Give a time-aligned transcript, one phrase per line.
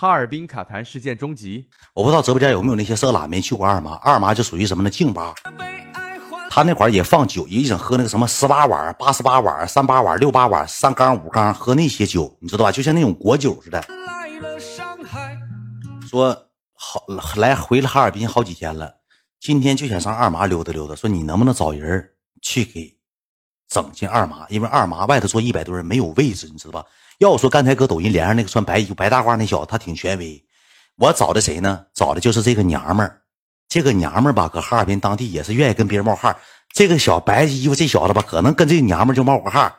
[0.00, 1.68] 哈尔滨卡痰事件终极。
[1.92, 4.88] 我不知道直播间有没有那些色懒没去过二麻，二麻就属于什么呢？
[4.88, 5.34] 净吧。
[6.48, 12.70] 他那块儿也放酒，一整喝那个什么十八碗、八十八碗、三八碗、六八碗、三缸、五缸，喝那些酒，你知道吧？
[12.70, 13.84] 就像那种果酒似的。
[16.08, 17.02] 说好
[17.34, 18.98] 来回了哈尔滨好几天了，
[19.40, 20.94] 今天就想上二麻溜达溜达。
[20.94, 22.10] 说你能不能找人
[22.40, 22.96] 去给
[23.68, 24.46] 整进二麻？
[24.48, 26.84] 因为二麻外头坐一百多人没有位置，你知道吧？
[27.18, 30.42] 要我说，刚才搁抖音连上那个穿白衣服、白大褂那小子，他挺权威。
[30.96, 31.84] 我找的谁呢？
[31.92, 33.20] 找的就是这个娘们儿。
[33.68, 36.36] 这个娘们儿吧，搁哈尔滨当地也是愿意跟别人冒汗。
[36.72, 39.72] 这个小白衣服这小子吧，可能跟这个娘们儿就冒过汗。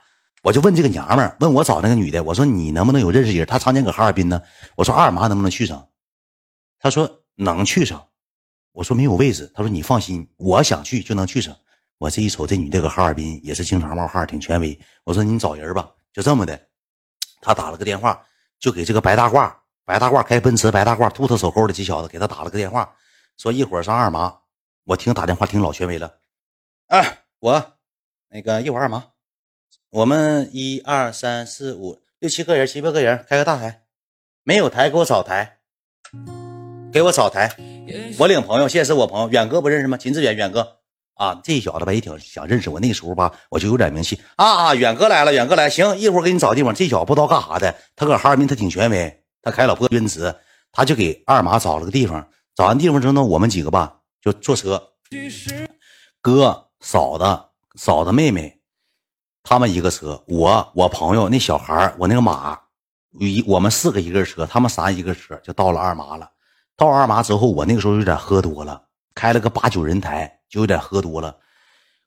[0.43, 3.45] 我就问这个娘们儿，问我找那个女的，我说你能不能有认识人？
[3.45, 4.41] 她常年搁哈尔滨呢。
[4.75, 5.87] 我说二麻能不能去上？
[6.79, 8.05] 他说能去上。
[8.71, 9.51] 我说没有位置。
[9.53, 11.55] 他说你放心，我想去就能去上。
[11.99, 14.79] 我这一瞅，这女的搁哈尔滨也是经常冒汗，挺权威。
[15.03, 16.57] 我说你找人吧，就这么的。
[17.41, 18.25] 他打了个电话，
[18.57, 19.53] 就给这个白大褂，
[19.83, 22.95] 白大褂开奔驰，白大褂秃头手沟的这小子给他打了个电话。
[23.37, 24.33] 说一会儿上二麻，
[24.85, 26.19] 我听打电话听老权威了。
[26.87, 27.73] 哎，我
[28.29, 29.07] 那个一会儿二麻，
[29.89, 33.83] 我们一二三四五六七个人，七八个人开个大台，
[34.43, 35.59] 没有台给我找台，
[36.93, 37.53] 给我找台。
[38.19, 39.97] 我领朋友，现在是我朋友远哥不认识吗？
[39.97, 40.78] 秦志远，远哥
[41.19, 42.79] 啊，这小子吧也挺想认识我。
[42.79, 46.73] 那时候吧我就有点名气啊啊，远哥来了，远哥来，行，一会儿给你找地方。
[46.73, 50.33] 这小子不知道干啥的，他搁哈尔滨他挺权威，他开老破奔驰，
[50.71, 52.25] 他就给二麻找了个地方。
[52.55, 54.81] 找完地方之后呢，我们几个吧就坐车，
[56.21, 57.39] 哥、嫂子、
[57.75, 58.61] 嫂子妹妹，
[59.43, 62.57] 他们一个车，我、我朋友那小孩我那个马，
[63.19, 66.29] 一我们四个一个车，他们仨一个车，就到了二麻了。
[66.77, 68.81] 到二麻之后，我那个时候有点喝多了，
[69.15, 71.35] 开了个八九人台，就有点喝多了。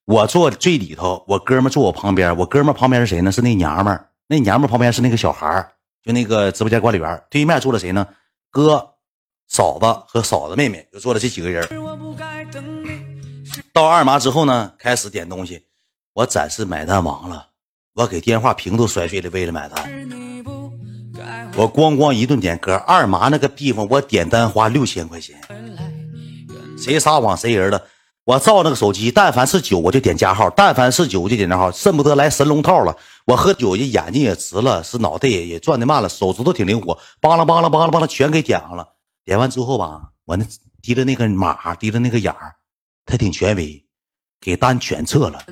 [0.04, 3.30] 我坐最里头，我哥们坐我旁边，我哥们旁边是谁呢？
[3.30, 7.22] 是那娘们那娘们旁边是那个小孩就那个直播间管理员。
[7.30, 8.06] 对面坐了谁呢？
[8.50, 8.88] 哥。
[9.48, 11.68] 嫂子和嫂子妹妹就坐了这几个人。
[13.70, 15.66] 到二麻之后呢，开始点东西。
[16.14, 17.48] 我暂时买单完了，
[17.92, 19.76] 我给电话屏都摔碎了，为了买单。
[21.54, 22.76] 我咣咣一顿点歌。
[22.86, 25.38] 二麻那个地方，我点单花六千块钱。
[26.82, 27.80] 谁撒谎谁人了？
[28.24, 32.96] 我照那个手机，但凡是酒我就点加号，但凡是酒我就点加号，恨不得来神龙套了。
[33.26, 38.86] 我喝酒，这眼睛也直了，是脑袋也也转的慢了，手指头挺灵活，梆啷梆啷梆啷梆啷全给点上了。
[39.24, 40.44] 点完之后吧，我那
[40.82, 42.54] 提的那个码，提的那个眼儿，
[43.06, 43.84] 他挺权威，
[44.40, 45.44] 给单全撤了，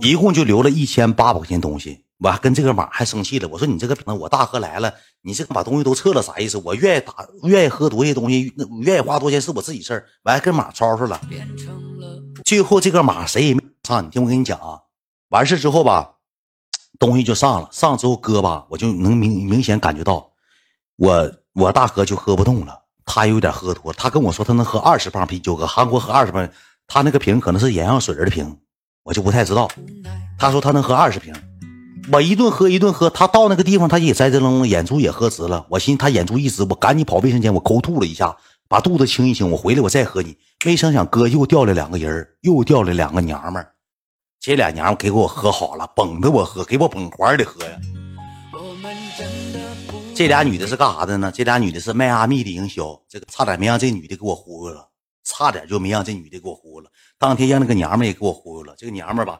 [0.00, 2.05] 一共就留了一千八百块钱东西。
[2.18, 6.56] 我还跟这个马还生气了，我说你这个，我大哥来了，你这个把东西都撤了，啥意思？
[6.64, 10.06] 我愿意打，愿意喝多些东西，愿意花多钱是我自己事儿。
[10.24, 11.20] 我还跟马吵吵了，
[12.44, 14.04] 最后这个马谁也没上。
[14.04, 14.80] 你听我跟你讲啊，
[15.28, 16.14] 完事之后吧，
[16.98, 20.32] 东西就上了，上之后哥吧，我就能明明显感觉到
[20.96, 21.32] 我。
[21.56, 26.46] 我大哥就喝不动了，他有点喝多，他跟我说他能喝二十瓶啤酒，搁韩国喝二十瓶，
[26.86, 28.58] 他那个瓶可能是眼药水的瓶，
[29.02, 29.66] 我就不太知道。
[30.38, 31.34] 他说他能喝二十瓶，
[32.12, 35.66] 我一顿喝一顿喝，他到那个地方他也在这愣，眼珠也喝直了。
[35.68, 38.36] 我寻思他眼珠一直，我赶紧跑卫生间，我抠吐了一下，
[38.68, 40.36] 把肚子清一清，我回来我再喝你。
[40.64, 43.72] 没成想哥又掉了两个人又掉了两个娘们儿，
[44.40, 47.76] 这俩娘们给我喝好了，捧着我喝，给我捧怀里喝呀。
[50.14, 51.30] 这俩女的是干啥的呢？
[51.32, 54.88] 这俩女的是迈阿密的营销，这个差点没让这女的给我忽悠了，
[55.24, 56.90] 差点就没让这女的给我忽悠了。
[57.18, 58.74] 当天让那个娘们也给我忽悠了。
[58.78, 59.38] 这个娘们吧，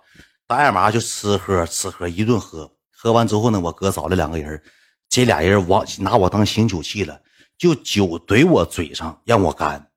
[0.49, 4.63] 大二麻就吃喝吃喝一顿喝，喝完之后呢，我哥找了两个人，
[5.09, 7.19] 这俩人往拿我当醒酒器了，
[7.59, 9.89] 就酒怼我嘴上让我干，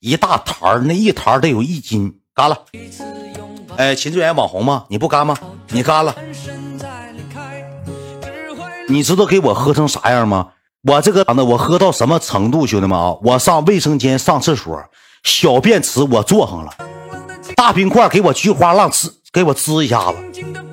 [0.00, 2.64] 一大坛那一坛得有一斤，干了。
[3.76, 4.86] 哎，秦志远网红吗？
[4.88, 5.36] 你不干吗？
[5.68, 6.16] 你干了。
[8.88, 10.52] 你知道给我喝成啥样吗？
[10.82, 13.14] 我这个子，我喝到什么程度，兄弟们啊！
[13.22, 14.82] 我上卫生间上厕所，
[15.24, 16.74] 小便池我坐上了，
[17.54, 20.16] 大冰块给我菊花浪滋，给我滋一下子，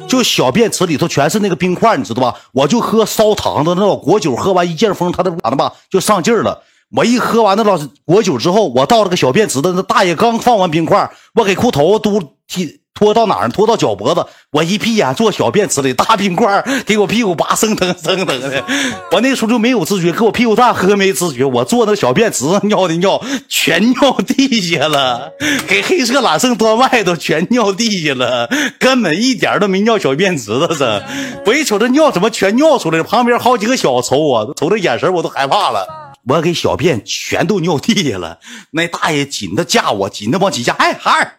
[0.07, 2.35] 就小便池里头全是那个冰块，你知道吧？
[2.51, 6.63] 我就喝烧糖的那老果酒，喝完一见风，他的咋的吧就上劲儿了。
[6.95, 12.79] 我一喝完那老果酒之后，我到了个小便池的，那大爷刚放完冰块，我给裤头都踢。
[12.97, 13.49] 拖到哪儿？
[13.49, 14.25] 拖到脚脖子。
[14.49, 18.63] 我一闭眼，坐小便池里，大冰块给我屁股拔生疼生疼的。
[19.11, 21.45] 我那时候就没有知觉，给我屁股蛋喝没知觉。
[21.45, 25.31] 我坐那小便池上尿的尿，全尿地下了，
[25.67, 28.49] 给黑色揽胜端外头全尿地下了，
[28.79, 31.03] 根本一点都没尿小便池子上。
[31.45, 33.03] 我一瞅这尿怎么全尿出来了？
[33.03, 35.85] 旁边好几个小瞅我，瞅这眼神我都害怕了。
[36.27, 38.39] 我给小便全都尿地下了，
[38.71, 40.73] 那大爷紧的架我，紧的往起架。
[40.73, 41.33] 哎，孩儿，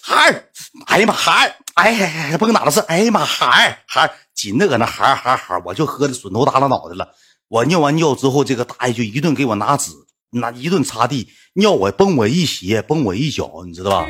[0.00, 0.44] 孩儿。
[0.86, 7.14] 哎呀妈，孩儿，哎呀呀，甭哪了，是，哎呀妈，孩儿，孩紧的搁那，孩儿，孩，孩，我就喝的损头耷拉脑袋了。
[7.48, 9.90] 我尿完尿之后，这个大爷就一顿给我拿纸，
[10.30, 14.06] 拿一顿擦地，尿我崩我一鞋，崩我一脚，你知道吧？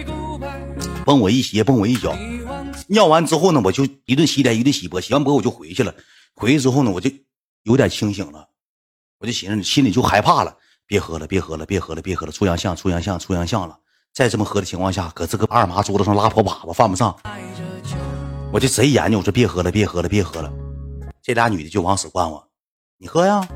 [1.04, 2.16] 崩我一鞋，崩我一脚。
[2.88, 5.94] 尿完之后呢，我就一顿洗脸，一顿洗脖，洗完脖我就回去了。
[6.34, 7.10] 回去之后呢，我就
[7.64, 8.48] 有点清醒了，
[9.18, 13.78] 我就寻思，心里就害怕了，别喝了，别喝了，别喝了，别喝了，出洋相，出洋相，出洋相了。
[14.12, 17.16] 再这么喝的情况下，搁这个二麻桌子上拉破粑粑犯不上，
[18.52, 20.52] 我就贼研究，我说别喝了，别喝了，别喝了。
[21.22, 22.46] 这俩女的就往死灌我。
[22.98, 23.48] 你喝呀？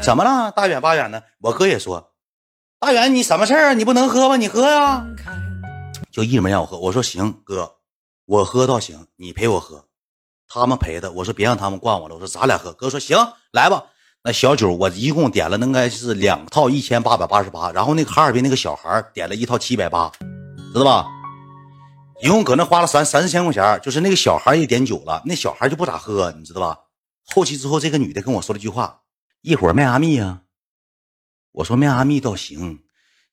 [0.00, 0.52] 怎么了？
[0.52, 2.12] 大远八远的，我哥也说，
[2.78, 3.74] 大远你什么事儿？
[3.74, 4.36] 你不能喝吗？
[4.36, 5.04] 你喝呀！
[6.12, 6.78] 就一直没让我喝。
[6.78, 7.74] 我说行，哥，
[8.26, 9.86] 我喝倒行，你陪我喝。
[10.46, 12.14] 他们陪的，我说别让他们灌我了。
[12.14, 12.72] 我说咱俩喝。
[12.72, 13.18] 哥说行，
[13.50, 13.82] 来吧。
[14.26, 17.70] 那小酒我一共点了，应该是两套一千八百八十八。
[17.72, 20.10] 然后那个哈尔滨那个小孩点了一套七百八，
[20.72, 21.06] 知道吧？
[22.22, 23.78] 一共搁那花了三三四千块钱。
[23.82, 26.78] 就是那个小孩也点酒了，那小孩就不咋喝，你知道吧？
[27.26, 29.00] 后期之后，这个女的跟我说了句话
[29.42, 30.40] ：“一会儿迈阿密呀。”
[31.52, 32.78] 我说：“迈阿密倒行，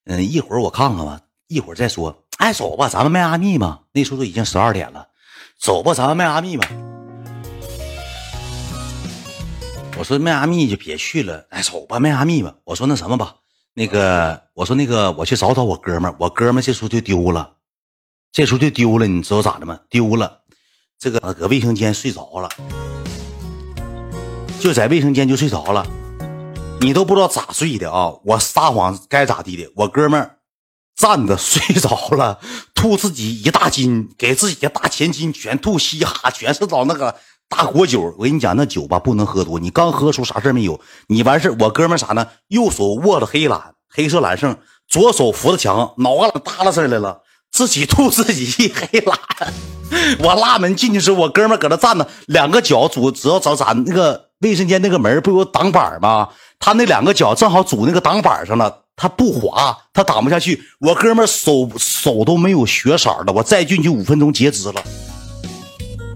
[0.04, 3.80] 嗯，一会儿我看看吧，一会儿再说。”哎，走吧，咱们迈阿密吧。
[3.92, 5.08] 那时候都已经十二点了，
[5.58, 6.68] 走吧，咱们迈阿密吧。
[9.98, 12.54] 我说迈阿密就别去了，哎，走吧，迈阿密吧。
[12.64, 13.36] 我说那什么吧，
[13.74, 17.52] 那个，我说那个，我去找找我哥们儿，我哥们儿这时候就丢了，
[18.32, 19.78] 这时候就丢了，你知道咋的吗？
[19.90, 20.40] 丢了，
[20.98, 22.48] 这个搁卫生间睡着了。
[24.58, 25.86] 就在卫生间就睡着了，
[26.80, 28.12] 你都不知道咋睡的啊！
[28.24, 30.38] 我撒谎该咋地的，我哥们儿
[30.96, 32.40] 站着睡着了，
[32.74, 37.16] 吐自己一大斤，给自己的大前襟全吐稀哈，全是找那个
[37.56, 38.14] 大果酒。
[38.18, 40.80] 我跟你讲，那酒吧不能喝多，你刚喝出啥事没有？
[41.08, 42.26] 你完事我哥们啥呢？
[42.48, 44.56] 右手握着黑蓝黑色蓝胜，
[44.88, 47.20] 左手扶着墙，脑瓜子耷拉上来了，
[47.52, 49.18] 自己吐自己一黑蓝。
[50.20, 54.28] 我拉门进去时，我哥们搁那站着，两个脚拄，只要找咱那个。
[54.42, 56.28] 卫生间那个门不有挡板吗？
[56.58, 60.60] 他那两个脚正好拄那个挡板上了，他不滑，他挡不下去。
[60.80, 64.82] 我哥们手手都没有血色了，我再进去五分钟截肢了。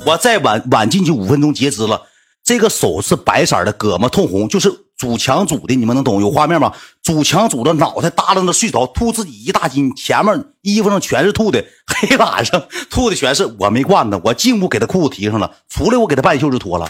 [0.07, 2.01] 我再晚晚进去五分钟截肢了，
[2.45, 6.21] 这个手是白色的，胳膊通红，就是主墙主的，你们能懂？
[6.21, 6.73] 有画面吗？
[7.03, 13.57] 主墙主的，脑袋耷拉着睡着，吐自己一大斤，前面衣服上全是吐的，黑板上吐的全是。
[13.59, 16.89] 我没惯他，我进屋给他裤子提上了，出来我给他半袖就脱了。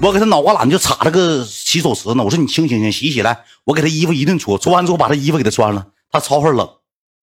[0.00, 2.24] 我给他脑瓜懒就插了个洗手池呢。
[2.24, 3.40] 我说你清醒醒，洗洗来。
[3.64, 5.88] 我给他衣服一顿搓，搓完之后把他衣服给他穿了。
[6.10, 6.66] 他超会冷，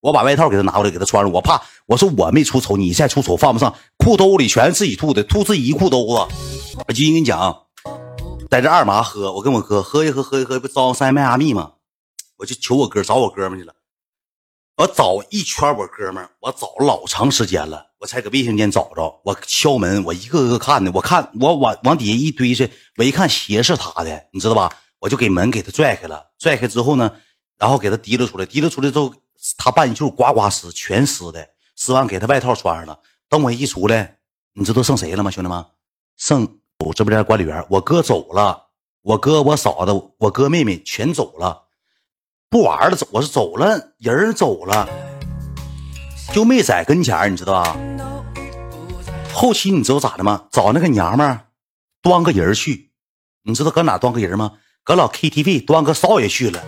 [0.05, 1.31] 我把外套给他拿过来给他穿上。
[1.31, 3.73] 我怕，我说我没出丑，你再出丑犯不上。
[3.97, 6.13] 裤兜里全是自己吐的，吐自己一裤兜子。
[6.87, 7.63] 我就跟你讲，
[8.51, 11.71] 在这二麻喝，我跟我哥喝一喝，喝一喝，不招三迈阿密吗？
[12.37, 13.73] 我就求我哥找我哥们去了。
[14.77, 17.87] 我找一圈我哥们我找老长时间了。
[17.97, 24.71] 我才搁卫生间找着，我敲门，我一个个看的，我看我往往底下一堆去，我一看鞋是他的，你知道吧？
[24.99, 27.11] 我就给门给他拽开了，拽开之后呢，
[27.57, 29.11] 然后给他提溜出来，提溜出来之后，
[29.57, 32.99] 他半袖呱呱湿，全湿的，湿完给他外套穿上了。
[33.29, 34.17] 等我一出来，
[34.53, 35.31] 你知道剩谁了吗？
[35.31, 35.65] 兄弟们，
[36.17, 38.67] 剩我直播间管理员，我哥走了，
[39.01, 41.63] 我哥我嫂子，我哥妹妹全走了，
[42.49, 44.87] 不玩了，走我是走了，人走了。
[46.33, 47.77] 就没在跟前你知道吧？
[49.33, 50.47] 后期你知道咋的吗？
[50.51, 51.47] 找那个娘们儿
[52.01, 52.91] 端个人去，
[53.43, 54.53] 你知道搁哪端个人吗？
[54.83, 56.63] 搁老 KTV 端个少爷去了，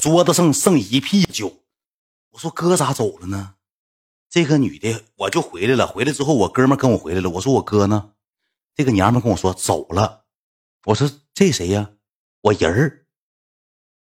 [0.00, 1.58] 桌子上剩一屁酒。
[2.30, 3.54] 我说哥咋走了呢？
[4.30, 7.28] 这个女的我就回来了，回来之后我哥们跟我回来了。
[7.28, 8.12] 我说我哥呢？
[8.74, 10.22] 这个娘们跟我说走了。
[10.86, 11.90] 我说这谁呀？
[12.40, 13.04] 我人儿。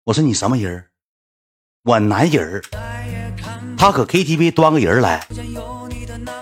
[0.04, 0.90] 我说你什么人？
[1.84, 2.62] 我男人儿。
[3.78, 5.26] 他搁 KTV 端个人来，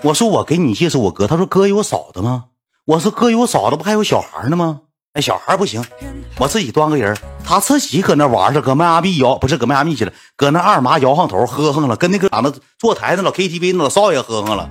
[0.03, 2.49] 我说我给你介绍我哥，他说哥有嫂子吗？
[2.85, 4.81] 我说哥有嫂子，不还有小孩呢吗？
[5.15, 5.81] 哎，小孩不行，
[6.37, 14.69] 我自己端个人，他自己搁那玩着，搁迈阿密摇，不是搁迈阿密去了，搁那二麻摇上头喝哼了，跟那个俺们坐台那老 KTV 那老少爷喝哼了，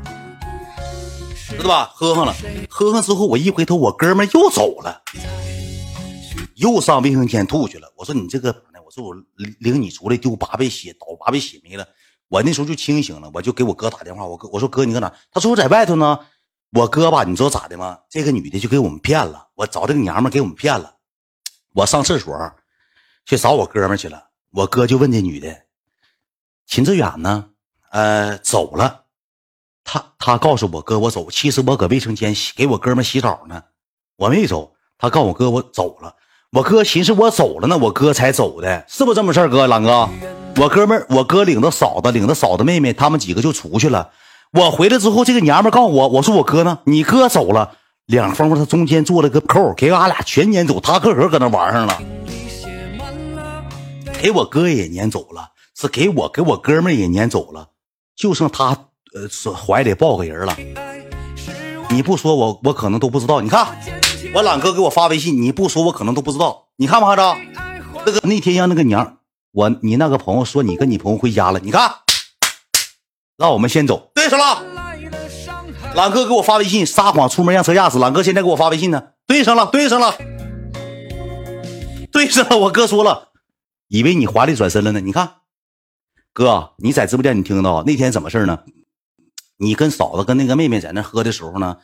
[1.49, 1.91] 知道吧？
[1.95, 2.37] 喝哼了，
[2.69, 5.01] 喝哼之后我一回头，我哥们又走了，
[6.57, 7.91] 又上卫生间吐去了。
[7.97, 9.15] 我说你这个，我说我
[9.61, 11.87] 领你出来丢八倍血，倒八倍血没了。
[12.29, 14.27] 我那时候就清醒了，我就给我哥打电话。
[14.27, 15.11] 我哥我说哥你搁哪？
[15.33, 16.19] 他说我在外头呢。
[16.75, 18.01] 我哥吧，你知道咋的吗？
[18.11, 19.47] 这个女的就给我们骗了。
[19.55, 20.97] 我找这个娘们给我们骗了。
[21.73, 22.37] 我上厕所
[23.25, 24.31] 去找我哥们去了。
[24.51, 25.57] 我哥就问这女的
[26.67, 27.51] ：“秦志远呢？”
[27.93, 29.03] 呃，走了。
[29.85, 31.31] 他他告诉我哥我走。
[31.31, 33.63] 其实我搁卫生间洗给我哥们洗澡呢。
[34.17, 34.75] 我没走。
[34.99, 36.17] 他告诉我哥我走了。
[36.51, 40.09] 我哥寻思我走了呢，我哥才走的，是不是这么事哥，狼哥。
[40.57, 44.11] 我哥们儿，我哥领着嫂子，领着嫂子妹妹，他们几个就出去了。
[44.57, 46.79] 我回来之后，这个娘们告诉我，我说我哥呢？
[46.85, 47.77] 你哥走了。
[48.07, 51.99] 两峰他中间做了个扣，给俺俩全撵走，他个个搁那玩上了，
[54.21, 57.71] 给我哥也撵走了，是给我给我哥们也撵走了，
[58.15, 58.77] 就剩他
[59.15, 60.57] 呃怀里抱个人了。
[61.89, 63.41] 你不说我我可能都不知道。
[63.41, 63.67] 你看
[64.35, 66.67] 我懒哥给我发微信，你不说我可能都不知道。
[66.77, 67.41] 你看吧，哈子，
[68.07, 69.17] 那个那天让那个娘，
[69.51, 71.91] 我你那个朋友说你跟你朋友回家了，你看，
[73.39, 74.65] 让我们先走，对上了。
[75.95, 77.99] 朗哥给我发微信，撒谎出门让车压死。
[77.99, 80.17] 朗哥现在给我发微信呢，对上了，对上了，
[82.11, 82.57] 对上了。
[82.57, 83.29] 我哥说了，
[83.89, 85.01] 以为你华丽转身了呢。
[85.01, 85.35] 你看，
[86.33, 88.61] 哥，你在直播间你听到那天怎么事呢？
[89.59, 91.77] 你跟嫂子跟那个妹妹在那喝的时候呢，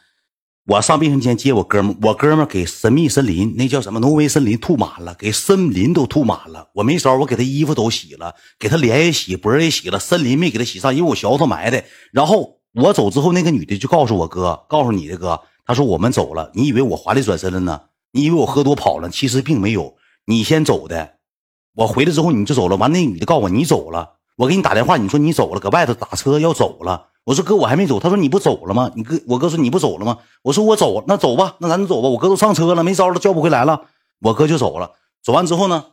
[0.71, 6.69] 我上卫生间接我哥们，我哥们给神秘森林那叫什么挪威森林吐满了，给森林都吐满了。
[6.75, 11.83] 我没招，我给他衣服都洗了，给他脸也洗，脖也洗了，森林没给他洗上，因为我小子埋的。
[12.13, 12.61] 然后。
[12.73, 16.53] 我走之后，那个女的就告诉我哥，告诉你的哥，他说我们走了。
[16.55, 17.81] 你以为我华丽转身了呢？
[18.13, 19.11] 你以为我喝多跑了？
[19.11, 19.97] 其实并没有，
[20.27, 21.15] 你先走的。
[21.75, 22.77] 我回来之后你就走了。
[22.77, 24.19] 完，那女的告诉我你走了。
[24.37, 27.09] 我给你打电话，你说你走了，搁外头打车要走了。
[27.31, 28.01] 我说哥，我还没走。
[28.01, 28.91] 他说你不走了吗？
[28.97, 30.19] 你哥，我哥说你不走了吗？
[30.43, 32.09] 我说我走，那走吧，那咱就走吧。
[32.09, 33.83] 我哥都上车了，没招了，叫不回来了。
[34.19, 34.95] 我哥就走了。
[35.23, 35.85] 走完之后呢，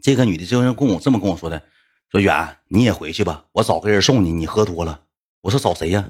[0.00, 1.60] 这个女的就是跟我这么跟我说的，
[2.12, 5.00] 说远你也回去吧，我找个人送你，你喝多了。
[5.40, 6.08] 我说找谁呀？